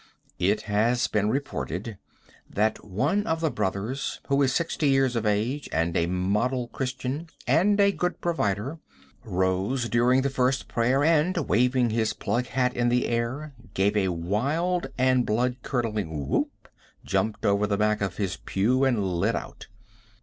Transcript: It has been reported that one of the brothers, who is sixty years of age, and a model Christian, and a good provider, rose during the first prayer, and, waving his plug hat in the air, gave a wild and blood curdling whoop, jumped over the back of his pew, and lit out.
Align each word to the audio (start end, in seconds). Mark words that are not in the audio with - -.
It 0.39 0.61
has 0.61 1.05
been 1.05 1.29
reported 1.29 1.99
that 2.49 2.83
one 2.83 3.27
of 3.27 3.39
the 3.39 3.51
brothers, 3.51 4.19
who 4.29 4.41
is 4.41 4.51
sixty 4.51 4.89
years 4.89 5.15
of 5.15 5.27
age, 5.27 5.69
and 5.71 5.95
a 5.95 6.07
model 6.07 6.69
Christian, 6.69 7.27
and 7.45 7.79
a 7.79 7.91
good 7.91 8.19
provider, 8.19 8.79
rose 9.23 9.89
during 9.89 10.23
the 10.23 10.31
first 10.31 10.67
prayer, 10.67 11.03
and, 11.03 11.37
waving 11.47 11.91
his 11.91 12.13
plug 12.13 12.47
hat 12.47 12.73
in 12.75 12.89
the 12.89 13.05
air, 13.05 13.53
gave 13.75 13.95
a 13.95 14.07
wild 14.07 14.87
and 14.97 15.23
blood 15.23 15.57
curdling 15.61 16.27
whoop, 16.27 16.67
jumped 17.05 17.45
over 17.45 17.67
the 17.67 17.77
back 17.77 18.01
of 18.01 18.17
his 18.17 18.37
pew, 18.37 18.83
and 18.83 19.05
lit 19.19 19.35
out. 19.35 19.67